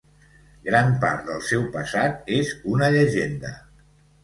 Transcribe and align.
Gran 0.69 0.89
part 1.03 1.21
del 1.27 1.43
seu 1.51 1.67
passat 1.77 2.33
és 2.41 2.57
una 2.75 2.91
llegenda. 2.99 3.55